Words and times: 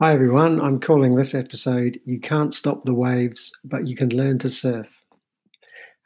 Hi 0.00 0.12
everyone, 0.12 0.60
I'm 0.60 0.78
calling 0.78 1.16
this 1.16 1.34
episode 1.34 1.98
You 2.04 2.20
Can't 2.20 2.54
Stop 2.54 2.84
the 2.84 2.94
Waves, 2.94 3.50
but 3.64 3.88
You 3.88 3.96
Can 3.96 4.10
Learn 4.10 4.38
to 4.38 4.48
Surf. 4.48 5.02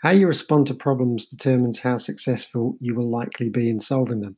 How 0.00 0.12
you 0.12 0.26
respond 0.26 0.66
to 0.68 0.74
problems 0.74 1.26
determines 1.26 1.80
how 1.80 1.98
successful 1.98 2.78
you 2.80 2.94
will 2.94 3.10
likely 3.10 3.50
be 3.50 3.68
in 3.68 3.80
solving 3.80 4.20
them. 4.20 4.36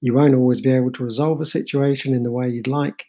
You 0.00 0.14
won't 0.14 0.34
always 0.34 0.60
be 0.60 0.72
able 0.72 0.90
to 0.90 1.04
resolve 1.04 1.40
a 1.40 1.44
situation 1.44 2.12
in 2.12 2.24
the 2.24 2.32
way 2.32 2.48
you'd 2.48 2.66
like, 2.66 3.04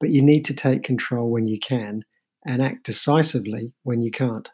but 0.00 0.08
you 0.08 0.22
need 0.22 0.46
to 0.46 0.54
take 0.54 0.82
control 0.82 1.30
when 1.30 1.44
you 1.44 1.60
can 1.60 2.06
and 2.46 2.62
act 2.62 2.86
decisively 2.86 3.74
when 3.82 4.00
you 4.00 4.10
can't. 4.10 4.48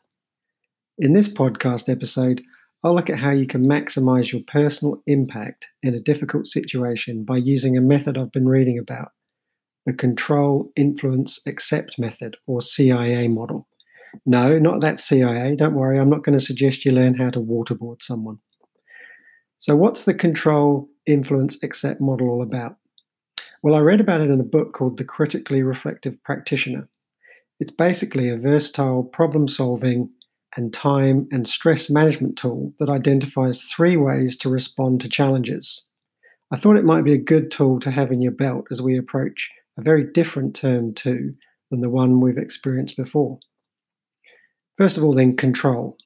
In 0.99 1.13
this 1.13 1.33
podcast 1.33 1.89
episode, 1.89 2.43
I'll 2.83 2.97
look 2.97 3.09
at 3.09 3.21
how 3.21 3.31
you 3.31 3.47
can 3.47 3.65
maximize 3.65 4.33
your 4.33 4.43
personal 4.45 5.01
impact 5.07 5.69
in 5.85 5.95
a 5.95 6.01
difficult 6.01 6.49
situation 6.49 7.23
by 7.25 7.37
using 7.37 7.77
a 7.77 7.81
method 7.81 8.19
I've 8.19 8.33
been 8.33 8.49
reading 8.49 8.77
about 8.77 9.13
the 9.91 9.97
Control, 9.97 10.71
Influence, 10.77 11.41
Accept 11.49 11.99
method, 11.99 12.37
or 12.47 12.61
CIA 12.61 13.27
model. 13.27 13.67
No, 14.25 14.57
not 14.57 14.81
that 14.83 15.01
CIA. 15.01 15.57
Don't 15.57 15.75
worry, 15.75 15.99
I'm 15.99 16.09
not 16.09 16.23
going 16.23 16.39
to 16.39 16.45
suggest 16.45 16.85
you 16.85 16.93
learn 16.93 17.15
how 17.15 17.31
to 17.31 17.41
waterboard 17.41 18.01
someone. 18.01 18.39
So, 19.59 19.75
what's 19.75 20.05
the 20.05 20.15
Control, 20.15 20.89
Influence, 21.07 21.61
Accept 21.65 22.01
model 22.01 22.29
all 22.29 22.41
about? 22.41 22.77
Well, 23.65 23.75
I 23.75 23.81
read 23.81 24.01
about 24.01 24.21
it 24.21 24.31
in 24.31 24.39
a 24.39 24.45
book 24.45 24.73
called 24.75 24.97
The 24.97 25.05
Critically 25.05 25.65
Reflective 25.65 26.23
Practitioner. 26.23 26.89
It's 27.59 27.73
basically 27.73 28.29
a 28.29 28.37
versatile 28.37 29.03
problem 29.03 29.49
solving 29.49 30.11
and 30.57 30.73
time 30.73 31.27
and 31.33 31.49
stress 31.49 31.91
management 31.91 32.39
tool 32.39 32.75
that 32.79 32.89
identifies 32.89 33.63
three 33.63 33.97
ways 33.97 34.37
to 34.37 34.49
respond 34.49 35.01
to 35.01 35.09
challenges. 35.09 35.85
I 36.53 36.59
thought 36.59 36.77
it 36.77 36.85
might 36.85 37.03
be 37.03 37.13
a 37.13 37.19
good 37.19 37.51
tool 37.51 37.81
to 37.81 37.91
have 37.91 38.13
in 38.13 38.23
your 38.23 38.33
belt 38.33 38.67
as 38.71 38.81
we 38.81 38.97
approach 38.97 39.51
a 39.79 39.83
very 39.83 40.05
different 40.05 40.55
term 40.55 40.95
too 40.95 41.35
than 41.71 41.81
the 41.81 41.91
one 41.91 42.21
we've 42.21 42.39
experienced 42.39 42.97
before. 42.97 43.39
First 44.77 44.97
of 44.97 45.05
all, 45.05 45.13
then, 45.13 45.37
control. 45.37 45.97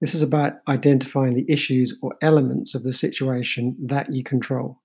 This 0.00 0.14
is 0.14 0.22
about 0.22 0.54
identifying 0.68 1.34
the 1.34 1.46
issues 1.48 1.98
or 2.02 2.16
elements 2.20 2.74
of 2.74 2.82
the 2.82 2.92
situation 2.92 3.76
that 3.80 4.12
you 4.12 4.22
control. 4.22 4.80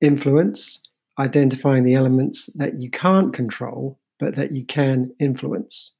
Influence, 0.00 0.88
identifying 1.18 1.84
the 1.84 1.94
elements 1.94 2.46
that 2.54 2.80
you 2.80 2.90
can't 2.90 3.32
control 3.32 3.98
but 4.18 4.34
that 4.34 4.52
you 4.52 4.64
can 4.64 5.14
influence. 5.20 5.92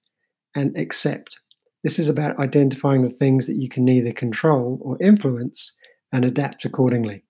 And 0.54 0.76
accept. 0.78 1.38
This 1.84 1.98
is 1.98 2.08
about 2.08 2.38
identifying 2.38 3.02
the 3.02 3.10
things 3.10 3.46
that 3.46 3.56
you 3.56 3.68
can 3.68 3.84
neither 3.84 4.12
control 4.12 4.78
or 4.80 4.96
influence 5.02 5.76
and 6.10 6.24
adapt 6.24 6.64
accordingly. 6.64 7.24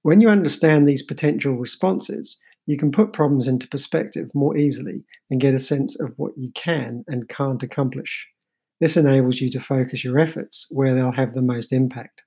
When 0.00 0.22
you 0.22 0.30
understand 0.30 0.88
these 0.88 1.02
potential 1.02 1.54
responses, 1.54 2.40
you 2.66 2.76
can 2.76 2.92
put 2.92 3.12
problems 3.12 3.48
into 3.48 3.68
perspective 3.68 4.30
more 4.34 4.56
easily 4.56 5.04
and 5.30 5.40
get 5.40 5.54
a 5.54 5.58
sense 5.58 5.98
of 5.98 6.12
what 6.16 6.32
you 6.36 6.52
can 6.54 7.04
and 7.08 7.28
can't 7.28 7.62
accomplish. 7.62 8.28
This 8.80 8.96
enables 8.96 9.40
you 9.40 9.50
to 9.50 9.60
focus 9.60 10.04
your 10.04 10.18
efforts 10.18 10.66
where 10.70 10.94
they'll 10.94 11.12
have 11.12 11.34
the 11.34 11.42
most 11.42 11.72
impact. 11.72 12.22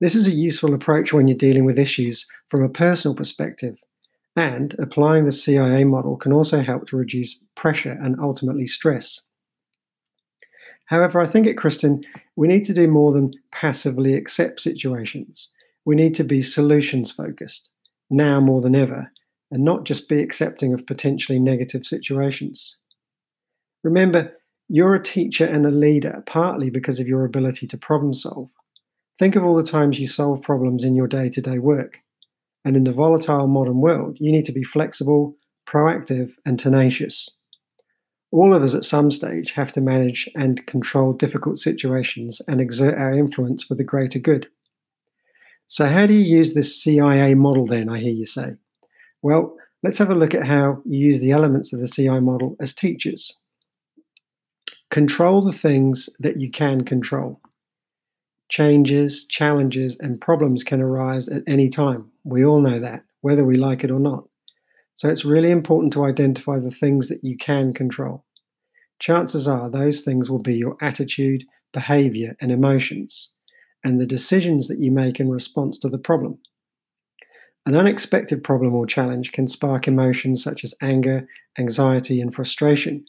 This 0.00 0.14
is 0.14 0.26
a 0.26 0.32
useful 0.32 0.74
approach 0.74 1.12
when 1.12 1.26
you're 1.26 1.36
dealing 1.36 1.64
with 1.64 1.78
issues 1.78 2.26
from 2.48 2.62
a 2.62 2.68
personal 2.68 3.14
perspective, 3.14 3.80
and 4.36 4.76
applying 4.78 5.24
the 5.24 5.32
CIA 5.32 5.84
model 5.84 6.16
can 6.16 6.32
also 6.32 6.62
help 6.62 6.86
to 6.88 6.96
reduce 6.96 7.42
pressure 7.56 7.98
and 8.00 8.14
ultimately 8.20 8.66
stress. 8.66 9.22
However, 10.86 11.20
I 11.20 11.26
think 11.26 11.46
at 11.46 11.56
Kristen, 11.56 12.04
we 12.36 12.46
need 12.48 12.64
to 12.64 12.74
do 12.74 12.88
more 12.88 13.12
than 13.12 13.32
passively 13.52 14.14
accept 14.14 14.60
situations. 14.60 15.50
We 15.84 15.96
need 15.96 16.14
to 16.14 16.24
be 16.24 16.40
solutions 16.40 17.10
focused, 17.10 17.72
now 18.08 18.40
more 18.40 18.62
than 18.62 18.74
ever, 18.74 19.10
and 19.50 19.64
not 19.64 19.84
just 19.84 20.08
be 20.08 20.20
accepting 20.20 20.72
of 20.72 20.86
potentially 20.86 21.38
negative 21.38 21.86
situations. 21.86 22.78
Remember, 23.82 24.32
you're 24.68 24.94
a 24.94 25.02
teacher 25.02 25.46
and 25.46 25.64
a 25.64 25.70
leader 25.70 26.22
partly 26.26 26.68
because 26.68 27.00
of 27.00 27.08
your 27.08 27.24
ability 27.24 27.66
to 27.68 27.78
problem 27.78 28.12
solve. 28.12 28.50
Think 29.18 29.34
of 29.34 29.44
all 29.44 29.56
the 29.56 29.62
times 29.62 29.98
you 29.98 30.06
solve 30.06 30.42
problems 30.42 30.84
in 30.84 30.94
your 30.94 31.08
day 31.08 31.28
to 31.30 31.40
day 31.40 31.58
work. 31.58 31.98
And 32.64 32.76
in 32.76 32.84
the 32.84 32.92
volatile 32.92 33.46
modern 33.46 33.80
world, 33.80 34.18
you 34.20 34.30
need 34.30 34.44
to 34.44 34.52
be 34.52 34.62
flexible, 34.62 35.36
proactive, 35.66 36.32
and 36.44 36.58
tenacious. 36.58 37.30
All 38.30 38.52
of 38.52 38.62
us 38.62 38.74
at 38.74 38.84
some 38.84 39.10
stage 39.10 39.52
have 39.52 39.72
to 39.72 39.80
manage 39.80 40.28
and 40.36 40.66
control 40.66 41.14
difficult 41.14 41.58
situations 41.58 42.42
and 42.46 42.60
exert 42.60 42.98
our 42.98 43.14
influence 43.14 43.64
for 43.64 43.74
the 43.74 43.84
greater 43.84 44.18
good. 44.18 44.48
So, 45.66 45.86
how 45.86 46.06
do 46.06 46.12
you 46.12 46.36
use 46.38 46.52
this 46.52 46.80
CIA 46.80 47.34
model 47.34 47.66
then? 47.66 47.88
I 47.88 47.98
hear 47.98 48.12
you 48.12 48.26
say. 48.26 48.56
Well, 49.22 49.56
let's 49.82 49.98
have 49.98 50.10
a 50.10 50.14
look 50.14 50.34
at 50.34 50.44
how 50.44 50.82
you 50.84 50.98
use 50.98 51.20
the 51.20 51.32
elements 51.32 51.72
of 51.72 51.80
the 51.80 51.88
CI 51.88 52.20
model 52.20 52.56
as 52.60 52.72
teachers. 52.72 53.40
Control 54.90 55.42
the 55.42 55.52
things 55.52 56.08
that 56.18 56.40
you 56.40 56.50
can 56.50 56.84
control. 56.84 57.40
Changes, 58.48 59.26
challenges, 59.26 59.96
and 60.00 60.20
problems 60.20 60.64
can 60.64 60.80
arise 60.80 61.28
at 61.28 61.42
any 61.46 61.68
time. 61.68 62.10
We 62.24 62.44
all 62.44 62.60
know 62.60 62.78
that, 62.78 63.04
whether 63.20 63.44
we 63.44 63.56
like 63.56 63.84
it 63.84 63.90
or 63.90 64.00
not. 64.00 64.24
So 64.94 65.08
it's 65.08 65.24
really 65.24 65.50
important 65.50 65.92
to 65.92 66.04
identify 66.04 66.58
the 66.58 66.70
things 66.70 67.08
that 67.08 67.22
you 67.22 67.36
can 67.36 67.74
control. 67.74 68.24
Chances 68.98 69.46
are 69.46 69.70
those 69.70 70.00
things 70.00 70.30
will 70.30 70.40
be 70.40 70.56
your 70.56 70.76
attitude, 70.80 71.44
behavior, 71.72 72.36
and 72.40 72.50
emotions, 72.50 73.34
and 73.84 74.00
the 74.00 74.06
decisions 74.06 74.66
that 74.68 74.80
you 74.80 74.90
make 74.90 75.20
in 75.20 75.28
response 75.28 75.78
to 75.78 75.88
the 75.88 75.98
problem. 75.98 76.38
An 77.68 77.76
unexpected 77.76 78.42
problem 78.42 78.74
or 78.74 78.86
challenge 78.86 79.32
can 79.32 79.46
spark 79.46 79.86
emotions 79.86 80.42
such 80.42 80.64
as 80.64 80.74
anger, 80.80 81.28
anxiety, 81.58 82.18
and 82.18 82.34
frustration. 82.34 83.04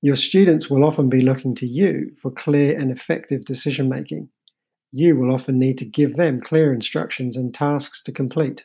Your 0.00 0.14
students 0.14 0.70
will 0.70 0.84
often 0.84 1.08
be 1.08 1.20
looking 1.20 1.56
to 1.56 1.66
you 1.66 2.12
for 2.22 2.30
clear 2.30 2.78
and 2.78 2.92
effective 2.92 3.44
decision 3.44 3.88
making. 3.88 4.28
You 4.92 5.16
will 5.16 5.34
often 5.34 5.58
need 5.58 5.76
to 5.78 5.84
give 5.84 6.14
them 6.14 6.40
clear 6.40 6.72
instructions 6.72 7.36
and 7.36 7.52
tasks 7.52 8.00
to 8.04 8.12
complete. 8.12 8.64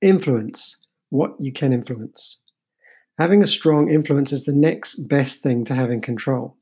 Influence 0.00 0.86
what 1.08 1.32
you 1.40 1.52
can 1.52 1.72
influence. 1.72 2.40
Having 3.18 3.42
a 3.42 3.48
strong 3.48 3.90
influence 3.90 4.32
is 4.32 4.44
the 4.44 4.52
next 4.52 5.08
best 5.08 5.42
thing 5.42 5.64
to 5.64 5.74
having 5.74 6.00
control. 6.00 6.56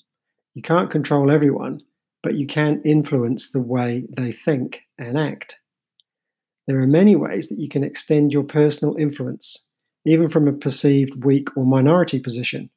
You 0.54 0.62
can't 0.62 0.90
control 0.90 1.30
everyone, 1.30 1.82
but 2.22 2.36
you 2.36 2.46
can 2.46 2.80
influence 2.86 3.50
the 3.50 3.60
way 3.60 4.06
they 4.08 4.32
think 4.32 4.84
and 4.98 5.18
act. 5.18 5.58
There 6.68 6.78
are 6.82 6.86
many 6.86 7.16
ways 7.16 7.48
that 7.48 7.58
you 7.58 7.66
can 7.66 7.82
extend 7.82 8.30
your 8.30 8.44
personal 8.44 8.94
influence, 8.96 9.66
even 10.04 10.28
from 10.28 10.46
a 10.46 10.52
perceived 10.52 11.24
weak 11.24 11.48
or 11.56 11.64
minority 11.64 12.20
position. 12.20 12.68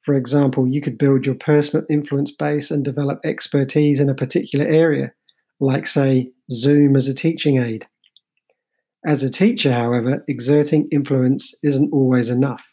For 0.00 0.14
example, 0.14 0.66
you 0.66 0.80
could 0.80 0.96
build 0.96 1.26
your 1.26 1.34
personal 1.34 1.84
influence 1.90 2.30
base 2.30 2.70
and 2.70 2.82
develop 2.82 3.20
expertise 3.24 4.00
in 4.00 4.08
a 4.08 4.14
particular 4.14 4.66
area, 4.66 5.12
like, 5.60 5.86
say, 5.86 6.30
Zoom 6.50 6.96
as 6.96 7.08
a 7.08 7.14
teaching 7.14 7.58
aid. 7.58 7.86
As 9.04 9.22
a 9.22 9.28
teacher, 9.28 9.72
however, 9.72 10.24
exerting 10.26 10.88
influence 10.90 11.52
isn't 11.62 11.92
always 11.92 12.30
enough. 12.30 12.72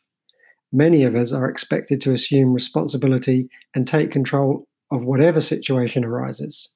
Many 0.71 1.03
of 1.03 1.13
us 1.13 1.33
are 1.33 1.49
expected 1.49 1.99
to 2.01 2.13
assume 2.13 2.53
responsibility 2.53 3.49
and 3.75 3.85
take 3.85 4.11
control 4.11 4.65
of 4.91 5.03
whatever 5.03 5.41
situation 5.41 6.05
arises. 6.05 6.73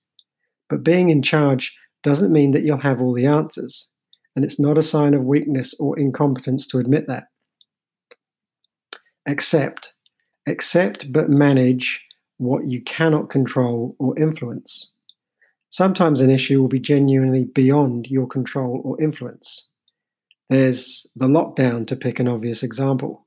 But 0.68 0.84
being 0.84 1.10
in 1.10 1.22
charge 1.22 1.74
doesn't 2.08 2.32
mean 2.32 2.52
that 2.52 2.64
you'll 2.64 2.78
have 2.78 3.02
all 3.02 3.12
the 3.12 3.26
answers, 3.26 3.90
and 4.34 4.46
it's 4.46 4.58
not 4.58 4.78
a 4.78 4.82
sign 4.82 5.14
of 5.14 5.26
weakness 5.26 5.74
or 5.78 6.00
incompetence 6.00 6.66
to 6.66 6.78
admit 6.78 7.06
that. 7.06 7.26
Accept. 9.28 9.92
Accept 10.48 11.12
but 11.12 11.30
manage 11.30 12.06
what 12.38 12.66
you 12.66 12.82
cannot 12.82 13.30
control 13.30 13.98
or 14.00 14.18
influence. 14.18 14.94
Sometimes 15.68 16.22
an 16.22 16.30
issue 16.30 16.62
will 16.62 16.70
be 16.70 16.80
genuinely 16.80 17.44
beyond 17.44 18.08
your 18.08 18.26
control 18.26 18.82
or 18.86 19.02
influence. 19.02 19.68
There's 20.50 21.12
the 21.14 21.28
lockdown, 21.28 21.86
to 21.88 21.98
pick 21.98 22.22
an 22.22 22.30
obvious 22.30 22.64
example. 22.64 23.26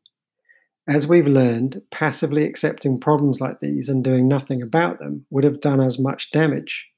As 0.88 1.06
we've 1.06 1.26
learned, 1.26 1.82
passively 1.90 2.46
accepting 2.46 2.98
problems 2.98 3.42
like 3.42 3.60
these 3.60 3.90
and 3.90 4.02
doing 4.02 4.26
nothing 4.26 4.62
about 4.62 5.00
them 5.00 5.26
would 5.28 5.44
have 5.44 5.60
done 5.60 5.80
us 5.80 5.98
much 5.98 6.30
damage. 6.30 6.89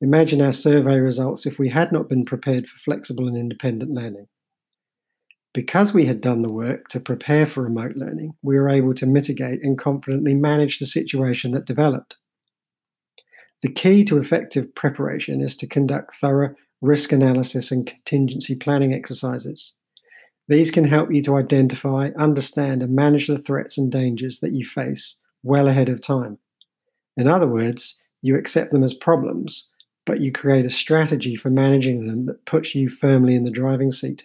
Imagine 0.00 0.42
our 0.42 0.52
survey 0.52 0.98
results 0.98 1.46
if 1.46 1.58
we 1.58 1.70
had 1.70 1.90
not 1.90 2.08
been 2.08 2.24
prepared 2.24 2.66
for 2.66 2.76
flexible 2.78 3.28
and 3.28 3.36
independent 3.36 3.90
learning. 3.92 4.26
Because 5.54 5.94
we 5.94 6.04
had 6.04 6.20
done 6.20 6.42
the 6.42 6.52
work 6.52 6.88
to 6.88 7.00
prepare 7.00 7.46
for 7.46 7.62
remote 7.62 7.96
learning, 7.96 8.34
we 8.42 8.56
were 8.56 8.68
able 8.68 8.92
to 8.92 9.06
mitigate 9.06 9.60
and 9.62 9.78
confidently 9.78 10.34
manage 10.34 10.78
the 10.78 10.84
situation 10.84 11.52
that 11.52 11.64
developed. 11.64 12.16
The 13.62 13.72
key 13.72 14.04
to 14.04 14.18
effective 14.18 14.74
preparation 14.74 15.40
is 15.40 15.56
to 15.56 15.66
conduct 15.66 16.14
thorough 16.14 16.54
risk 16.82 17.10
analysis 17.10 17.72
and 17.72 17.86
contingency 17.86 18.54
planning 18.54 18.92
exercises. 18.92 19.76
These 20.46 20.70
can 20.70 20.84
help 20.84 21.10
you 21.10 21.22
to 21.22 21.36
identify, 21.36 22.10
understand, 22.18 22.82
and 22.82 22.94
manage 22.94 23.28
the 23.28 23.38
threats 23.38 23.78
and 23.78 23.90
dangers 23.90 24.40
that 24.40 24.52
you 24.52 24.66
face 24.66 25.22
well 25.42 25.68
ahead 25.68 25.88
of 25.88 26.02
time. 26.02 26.36
In 27.16 27.28
other 27.28 27.48
words, 27.48 27.98
you 28.20 28.36
accept 28.36 28.72
them 28.72 28.84
as 28.84 28.92
problems 28.92 29.72
but 30.06 30.20
you 30.20 30.32
create 30.32 30.64
a 30.64 30.70
strategy 30.70 31.36
for 31.36 31.50
managing 31.50 32.06
them 32.06 32.24
that 32.26 32.46
puts 32.46 32.74
you 32.74 32.88
firmly 32.88 33.34
in 33.34 33.44
the 33.44 33.50
driving 33.50 33.90
seat. 33.90 34.24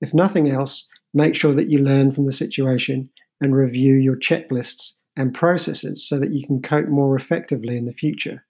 If 0.00 0.14
nothing 0.14 0.48
else, 0.48 0.88
make 1.12 1.34
sure 1.34 1.54
that 1.54 1.70
you 1.70 1.78
learn 1.78 2.12
from 2.12 2.26
the 2.26 2.32
situation 2.32 3.10
and 3.40 3.56
review 3.56 3.94
your 3.94 4.16
checklists 4.16 4.98
and 5.16 5.34
processes 5.34 6.06
so 6.06 6.18
that 6.18 6.32
you 6.32 6.46
can 6.46 6.60
cope 6.60 6.88
more 6.88 7.16
effectively 7.16 7.76
in 7.76 7.86
the 7.86 7.92
future. 7.92 8.44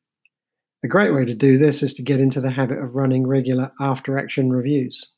A 0.82 0.88
great 0.88 1.14
way 1.14 1.25
to 1.25 1.35
do 1.35 1.56
this 1.56 1.82
is 1.82 1.94
to 1.94 2.02
get 2.02 2.20
into 2.20 2.41
the 2.41 2.50
habit 2.50 2.79
of 2.79 2.94
running 2.94 3.26
regular 3.26 3.73
after 3.81 4.19
action 4.19 4.50
reviews. 4.50 5.12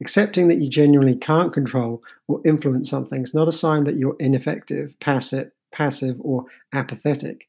Accepting 0.00 0.46
that 0.48 0.60
you 0.60 0.68
genuinely 0.68 1.16
can't 1.16 1.52
control 1.52 2.02
or 2.28 2.40
influence 2.44 2.88
something 2.88 3.22
is 3.22 3.34
not 3.34 3.48
a 3.48 3.52
sign 3.52 3.84
that 3.84 3.96
you're 3.96 4.16
ineffective, 4.20 4.98
passive, 5.00 5.50
passive 5.72 6.16
or 6.20 6.44
apathetic. 6.72 7.47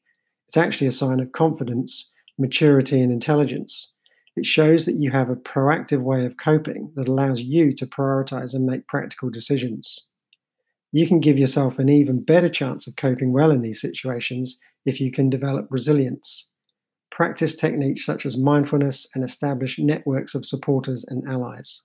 It's 0.50 0.56
actually 0.56 0.88
a 0.88 0.90
sign 0.90 1.20
of 1.20 1.30
confidence, 1.30 2.12
maturity, 2.36 3.00
and 3.00 3.12
intelligence. 3.12 3.92
It 4.34 4.44
shows 4.44 4.84
that 4.84 4.96
you 4.96 5.12
have 5.12 5.30
a 5.30 5.36
proactive 5.36 6.02
way 6.02 6.26
of 6.26 6.38
coping 6.38 6.90
that 6.96 7.06
allows 7.06 7.40
you 7.40 7.72
to 7.74 7.86
prioritize 7.86 8.52
and 8.52 8.66
make 8.66 8.88
practical 8.88 9.30
decisions. 9.30 10.08
You 10.90 11.06
can 11.06 11.20
give 11.20 11.38
yourself 11.38 11.78
an 11.78 11.88
even 11.88 12.24
better 12.24 12.48
chance 12.48 12.88
of 12.88 12.96
coping 12.96 13.32
well 13.32 13.52
in 13.52 13.60
these 13.60 13.80
situations 13.80 14.58
if 14.84 15.00
you 15.00 15.12
can 15.12 15.30
develop 15.30 15.68
resilience. 15.70 16.50
Practice 17.12 17.54
techniques 17.54 18.04
such 18.04 18.26
as 18.26 18.36
mindfulness 18.36 19.06
and 19.14 19.22
establish 19.22 19.78
networks 19.78 20.34
of 20.34 20.44
supporters 20.44 21.04
and 21.06 21.22
allies. 21.30 21.80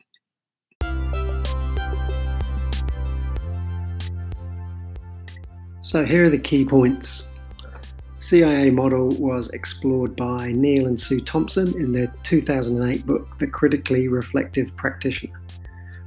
So, 5.81 6.03
here 6.03 6.23
are 6.23 6.29
the 6.31 6.39
key 6.39 6.65
points. 6.65 7.29
CIA 8.17 8.71
model 8.71 9.09
was 9.19 9.49
explored 9.49 10.15
by 10.15 10.53
Neil 10.53 10.87
and 10.87 10.99
Sue 10.99 11.19
Thompson 11.19 11.67
in 11.75 11.91
their 11.91 12.07
2008 12.23 13.05
book, 13.05 13.37
The 13.39 13.47
Critically 13.47 14.07
Reflective 14.07 14.75
Practitioner. 14.77 15.39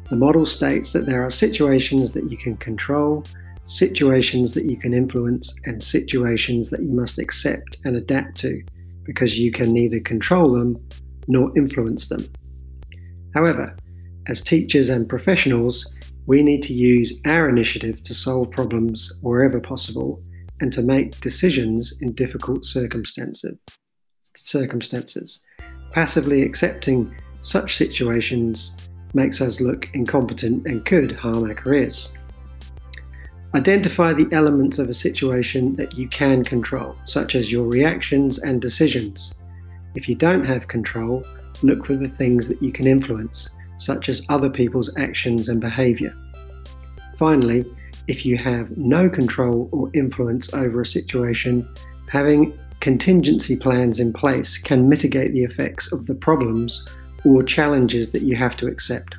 The 0.08 0.16
model 0.16 0.46
states 0.46 0.94
that 0.94 1.04
there 1.04 1.22
are 1.22 1.30
situations 1.30 2.14
that 2.14 2.30
you 2.30 2.38
can 2.38 2.56
control, 2.56 3.24
situations 3.64 4.54
that 4.54 4.64
you 4.64 4.78
can 4.78 4.94
influence, 4.94 5.54
and 5.66 5.82
situations 5.82 6.70
that 6.70 6.80
you 6.80 6.88
must 6.88 7.18
accept 7.18 7.76
and 7.84 7.94
adapt 7.94 8.40
to 8.40 8.62
because 9.04 9.38
you 9.38 9.52
can 9.52 9.74
neither 9.74 10.00
control 10.00 10.50
them 10.50 10.82
nor 11.26 11.56
influence 11.58 12.08
them. 12.08 12.26
However, 13.34 13.76
as 14.28 14.40
teachers 14.40 14.88
and 14.88 15.06
professionals, 15.06 15.92
we 16.24 16.42
need 16.42 16.62
to 16.62 16.72
use 16.72 17.20
our 17.26 17.50
initiative 17.50 18.02
to 18.04 18.14
solve 18.14 18.50
problems 18.50 19.18
wherever 19.20 19.60
possible 19.60 20.22
and 20.60 20.72
to 20.72 20.82
make 20.82 21.20
decisions 21.20 21.98
in 22.00 22.12
difficult 22.12 22.64
circumstances. 22.64 23.56
circumstances. 24.34 25.42
Passively 25.92 26.42
accepting 26.42 27.14
such 27.40 27.76
situations 27.76 28.76
makes 29.14 29.40
us 29.40 29.60
look 29.60 29.88
incompetent 29.94 30.66
and 30.66 30.84
could 30.84 31.12
harm 31.12 31.44
our 31.44 31.54
careers. 31.54 32.14
Identify 33.54 34.12
the 34.12 34.28
elements 34.32 34.78
of 34.78 34.90
a 34.90 34.92
situation 34.92 35.74
that 35.76 35.96
you 35.96 36.08
can 36.08 36.44
control, 36.44 36.94
such 37.04 37.34
as 37.34 37.50
your 37.50 37.64
reactions 37.64 38.38
and 38.38 38.60
decisions. 38.60 39.34
If 39.94 40.08
you 40.08 40.14
don't 40.14 40.44
have 40.44 40.68
control, 40.68 41.24
look 41.62 41.86
for 41.86 41.96
the 41.96 42.08
things 42.08 42.46
that 42.48 42.62
you 42.62 42.72
can 42.72 42.86
influence, 42.86 43.48
such 43.76 44.10
as 44.10 44.26
other 44.28 44.50
people's 44.50 44.94
actions 44.98 45.48
and 45.48 45.60
behaviour. 45.60 46.14
Finally, 47.16 47.64
if 48.08 48.24
you 48.24 48.38
have 48.38 48.76
no 48.76 49.08
control 49.08 49.68
or 49.70 49.90
influence 49.92 50.52
over 50.54 50.80
a 50.80 50.86
situation, 50.86 51.68
having 52.08 52.58
contingency 52.80 53.54
plans 53.54 54.00
in 54.00 54.12
place 54.12 54.56
can 54.56 54.88
mitigate 54.88 55.32
the 55.34 55.44
effects 55.44 55.92
of 55.92 56.06
the 56.06 56.14
problems 56.14 56.88
or 57.24 57.42
challenges 57.42 58.10
that 58.12 58.22
you 58.22 58.34
have 58.34 58.56
to 58.56 58.66
accept. 58.66 59.14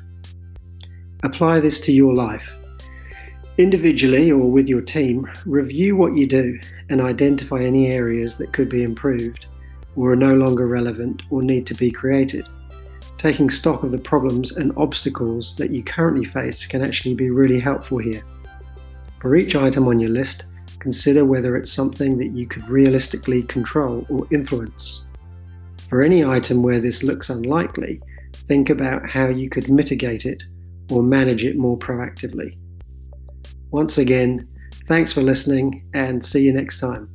Apply 1.22 1.60
this 1.60 1.78
to 1.80 1.92
your 1.92 2.14
life. 2.14 2.52
Individually 3.58 4.32
or 4.32 4.50
with 4.50 4.68
your 4.68 4.80
team, 4.80 5.30
review 5.46 5.94
what 5.94 6.16
you 6.16 6.26
do 6.26 6.58
and 6.88 7.00
identify 7.00 7.58
any 7.58 7.92
areas 7.92 8.38
that 8.38 8.52
could 8.52 8.68
be 8.68 8.82
improved 8.82 9.46
or 9.94 10.12
are 10.12 10.16
no 10.16 10.34
longer 10.34 10.66
relevant 10.66 11.22
or 11.30 11.42
need 11.42 11.66
to 11.66 11.74
be 11.74 11.90
created. 11.90 12.46
Taking 13.18 13.50
stock 13.50 13.82
of 13.82 13.92
the 13.92 13.98
problems 13.98 14.52
and 14.52 14.72
obstacles 14.76 15.54
that 15.56 15.70
you 15.70 15.84
currently 15.84 16.24
face 16.24 16.66
can 16.66 16.82
actually 16.82 17.14
be 17.14 17.30
really 17.30 17.60
helpful 17.60 17.98
here. 17.98 18.22
For 19.20 19.36
each 19.36 19.54
item 19.54 19.86
on 19.86 20.00
your 20.00 20.10
list, 20.10 20.46
consider 20.78 21.24
whether 21.24 21.56
it's 21.56 21.70
something 21.70 22.16
that 22.18 22.34
you 22.34 22.46
could 22.46 22.66
realistically 22.68 23.42
control 23.42 24.06
or 24.08 24.26
influence. 24.30 25.06
For 25.88 26.02
any 26.02 26.24
item 26.24 26.62
where 26.62 26.80
this 26.80 27.02
looks 27.02 27.30
unlikely, 27.30 28.00
think 28.46 28.70
about 28.70 29.08
how 29.08 29.28
you 29.28 29.50
could 29.50 29.68
mitigate 29.68 30.24
it 30.24 30.42
or 30.90 31.02
manage 31.02 31.44
it 31.44 31.58
more 31.58 31.78
proactively. 31.78 32.56
Once 33.70 33.98
again, 33.98 34.48
thanks 34.86 35.12
for 35.12 35.22
listening 35.22 35.84
and 35.94 36.24
see 36.24 36.42
you 36.42 36.52
next 36.52 36.80
time. 36.80 37.08